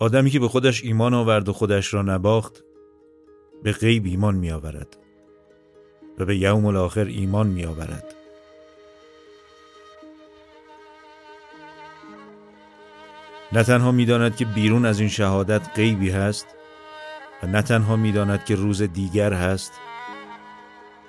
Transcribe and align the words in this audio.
آدمی 0.00 0.30
که 0.30 0.40
به 0.40 0.48
خودش 0.48 0.84
ایمان 0.84 1.14
آورد 1.14 1.48
و 1.48 1.52
خودش 1.52 1.94
را 1.94 2.02
نباخت 2.02 2.64
به 3.62 3.72
غیب 3.72 4.06
ایمان 4.06 4.34
می 4.34 4.50
آورد 4.50 4.96
و 6.18 6.24
به 6.24 6.36
یوم 6.36 6.66
الاخر 6.66 7.04
ایمان 7.04 7.46
می 7.46 7.64
آورد 7.64 8.14
نه 13.52 13.62
تنها 13.62 13.92
می‌داند 13.92 14.36
که 14.36 14.44
بیرون 14.44 14.86
از 14.86 15.00
این 15.00 15.08
شهادت 15.08 15.70
غیبی 15.74 16.10
هست 16.10 16.46
و 17.42 17.46
نه 17.46 17.62
تنها 17.62 17.96
می‌داند 17.96 18.44
که 18.44 18.54
روز 18.54 18.82
دیگر 18.82 19.32
هست 19.32 19.72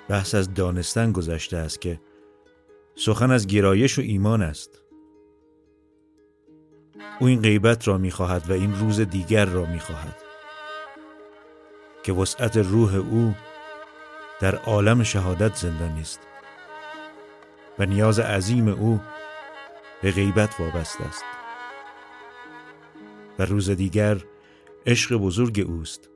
بحث 0.08 0.34
از 0.34 0.54
دانستن 0.54 1.12
گذشته 1.12 1.56
است 1.56 1.80
که 1.80 2.00
سخن 2.96 3.30
از 3.30 3.46
گرایش 3.46 3.98
و 3.98 4.02
ایمان 4.02 4.42
است. 4.42 4.81
او 7.20 7.26
این 7.26 7.42
غیبت 7.42 7.88
را 7.88 7.98
می‌خواهد 7.98 8.50
و 8.50 8.52
این 8.52 8.78
روز 8.78 9.00
دیگر 9.00 9.44
را 9.44 9.64
می‌خواهد. 9.64 10.16
که 12.02 12.12
وسعت 12.12 12.56
روح 12.56 12.94
او 12.94 13.34
در 14.40 14.56
عالم 14.56 15.02
شهادت 15.02 15.56
زندانی 15.56 16.00
است 16.00 16.20
و 17.78 17.86
نیاز 17.86 18.20
عظیم 18.20 18.68
او 18.68 19.00
به 20.02 20.10
غیبت 20.10 20.60
وابسته 20.60 21.04
است. 21.04 21.24
و 23.38 23.44
روز 23.44 23.70
دیگر 23.70 24.24
عشق 24.86 25.16
بزرگ 25.16 25.64
اوست. 25.68 26.08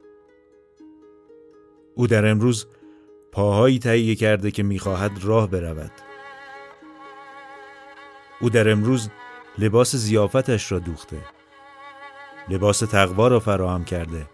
او 1.95 2.07
در 2.07 2.27
امروز 2.27 2.67
پاهایی 3.33 3.79
تهیه 3.79 4.15
کرده 4.15 4.51
که 4.51 4.63
می‌خواهد 4.63 5.25
راه 5.25 5.51
برود. 5.51 5.93
او 8.41 8.51
در 8.51 8.71
امروز 8.71 9.11
لباس 9.59 9.97
زیافتش 9.97 10.73
را 10.73 10.79
دوخته. 10.79 11.21
لباس 12.49 12.79
تقوا 12.79 13.29
را 13.29 13.41
فراهم 13.41 13.85
کرده. 13.85 14.27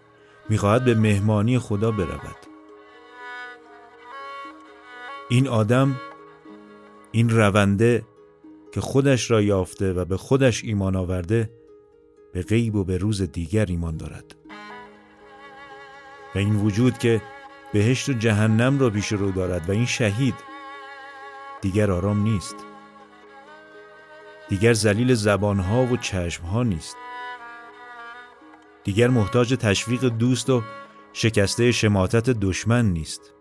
می‌خواهد 0.49 0.85
به 0.85 0.95
مهمانی 0.95 1.59
خدا 1.59 1.91
برود. 1.91 2.37
این 5.31 5.49
آدم 5.49 6.01
این 7.13 7.31
رونده 7.31 8.05
که 8.73 8.81
خودش 8.81 9.31
را 9.31 9.43
یافته 9.43 9.93
و 9.93 10.05
به 10.05 10.17
خودش 10.17 10.65
ایمان 10.65 10.97
آورده 10.97 11.51
به 12.33 12.43
غیب 12.43 12.75
و 12.75 12.85
به 12.85 12.97
روز 12.97 13.23
دیگر 13.23 13.67
ایمان 13.67 13.97
دارد. 13.97 14.35
و 16.35 16.39
این 16.39 16.57
وجود 16.57 16.99
که 16.99 17.23
بهشت 17.73 18.09
و 18.09 18.13
جهنم 18.13 18.79
را 18.79 18.91
پیش 18.91 19.13
رو 19.13 19.31
دارد 19.31 19.69
و 19.69 19.73
این 19.73 19.87
شهید 19.87 20.35
دیگر 21.61 21.91
آرام 21.91 22.23
نیست. 22.23 22.57
دیگر 24.53 24.73
زلیل 24.73 25.15
زبانها 25.15 25.87
و 25.87 25.97
چشمها 25.97 26.63
نیست. 26.63 26.97
دیگر 28.85 29.09
محتاج 29.09 29.55
تشویق 29.55 30.05
دوست 30.05 30.51
و 30.51 30.63
شکسته 31.13 31.73
شماتت 31.73 32.31
دشمن 32.31 32.85
نیست. 32.87 33.35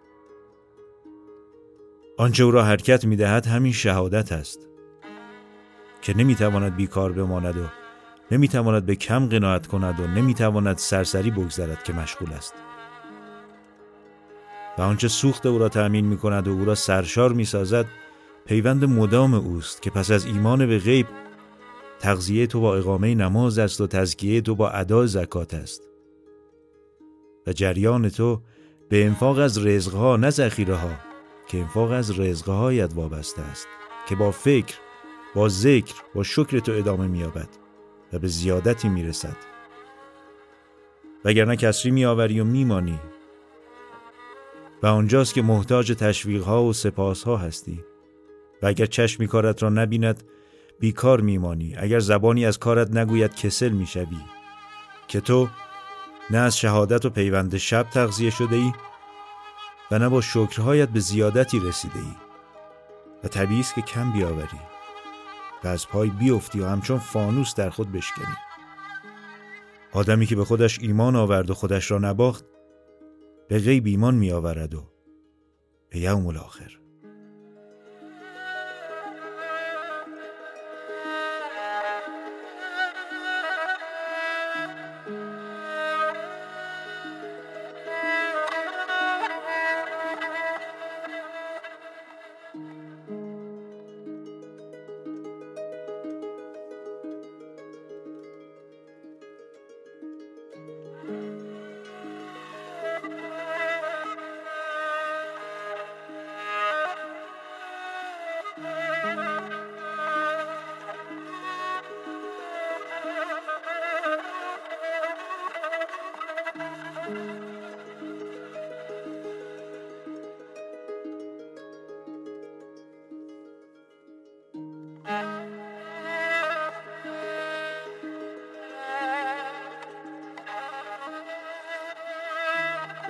آنچه 2.18 2.44
او 2.44 2.52
را 2.52 2.64
حرکت 2.64 3.06
می 3.06 3.16
دهد 3.16 3.46
همین 3.46 3.72
شهادت 3.72 4.32
است. 4.32 4.68
که 6.02 6.18
نمی 6.18 6.36
تواند 6.36 6.76
بیکار 6.76 7.12
بماند 7.12 7.58
و 7.58 7.66
نمی 8.32 8.48
تواند 8.48 8.86
به 8.86 8.96
کم 8.96 9.26
قناعت 9.26 9.68
کند 9.68 10.00
و 10.00 10.08
نمی 10.08 10.34
تواند 10.34 10.78
سرسری 10.78 11.32
بگذرد 11.32 11.84
که 11.84 11.94
مشغول 11.94 12.34
است. 12.34 12.54
و 14.78 14.82
آنچه 14.82 15.08
سوخت 15.08 15.46
او 15.46 15.58
را 15.58 15.70
تأمین 15.70 16.06
می 16.06 16.18
کند 16.18 16.48
و 16.48 16.52
او 16.52 16.66
را 16.66 16.76
سرشار 16.76 17.34
می 17.34 17.46
سازد 17.46 17.86
پیوند 18.46 18.86
مدام 18.86 19.34
اوست 19.34 19.82
که 19.82 19.90
پس 19.90 20.12
از 20.12 20.26
ایمان 20.26 20.68
به 20.68 20.80
غیب 20.80 21.08
تغذیه 22.00 22.48
تو 22.48 22.62
با 22.62 22.76
اقامه 22.76 23.16
نماز 23.16 23.60
است 23.60 23.82
و 23.82 23.88
تزکیه 23.88 24.42
تو 24.42 24.56
با 24.56 24.70
ادا 24.70 25.06
زکات 25.06 25.54
است. 25.54 25.82
و 27.48 27.54
جریان 27.54 28.10
تو 28.10 28.42
به 28.90 29.06
انفاق 29.06 29.38
از 29.38 29.66
رزقها 29.66 30.18
نه 30.18 30.30
ذخیره 30.30 30.76
ها 30.76 30.92
که 31.48 31.58
انفاق 31.58 31.92
از 31.92 32.20
رزقهایت 32.20 32.92
وابسته 32.96 33.42
است 33.42 33.68
که 34.10 34.16
با 34.16 34.32
فکر 34.32 34.76
با 35.36 35.50
ذکر 35.50 35.96
با 36.16 36.24
شکر 36.24 36.60
تو 36.60 36.72
ادامه 36.72 37.08
مییابد 37.08 37.50
و 38.14 38.20
به 38.20 38.28
زیادتی 38.28 38.90
می‌رسد. 38.90 39.36
وگرنه 41.26 41.56
کسری 41.56 41.92
میآوری 41.92 42.40
و 42.40 42.44
میمانی 42.44 43.00
و 44.84 44.88
آنجاست 44.88 45.34
که 45.34 45.42
محتاج 45.42 45.92
تشویق 45.92 46.44
ها 46.44 46.64
و 46.64 46.74
سپاس 46.74 47.24
ها 47.24 47.38
هستی. 47.38 47.84
و 48.62 48.68
اگر 48.68 48.86
چشمی 48.86 49.28
کارت 49.28 49.64
را 49.64 49.70
نبیند 49.70 50.24
بیکار 50.80 51.22
میمانی. 51.22 51.76
اگر 51.78 52.00
زبانی 52.00 52.46
از 52.46 52.60
کارت 52.60 52.92
نگوید 52.92 53.36
کسل 53.36 53.70
می‌شوی. 53.70 54.18
که 55.08 55.22
تو 55.22 55.50
نه 56.30 56.38
از 56.38 56.58
شهادت 56.58 57.06
و 57.06 57.10
پیوند 57.10 57.58
شب 57.58 57.84
تغذیه 57.84 58.30
شده 58.30 58.56
ای 58.56 58.72
و 59.92 60.00
نه 60.00 60.10
با 60.10 60.22
شکرهایت 60.22 60.90
به 60.90 61.00
زیادتی 61.00 61.60
رسیده 61.60 62.00
ای 62.00 62.16
و 63.24 63.28
طبیعی 63.28 63.60
است 63.60 63.76
که 63.76 63.82
کم 63.82 64.12
بیاوری 64.12 64.60
و 65.64 65.68
از 65.68 65.88
پای 65.88 66.10
بیفتی 66.10 66.60
و 66.60 66.68
همچون 66.68 67.00
فانوس 67.00 67.56
در 67.56 67.70
خود 67.70 67.92
بشکنی. 67.92 68.36
آدمی 69.92 70.26
که 70.26 70.36
به 70.36 70.46
خودش 70.46 70.80
ایمان 70.80 71.16
آورد 71.16 71.50
و 71.50 71.54
خودش 71.54 71.92
را 71.92 71.98
نباخت 71.98 72.46
به 73.48 73.60
غیب 73.60 73.86
ایمان 73.86 74.16
می 74.16 74.32
آورد 74.32 74.76
و 74.76 74.92
به 75.90 76.00
یوم 76.00 76.28
الاخر. 76.28 76.81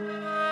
Música 0.01 0.50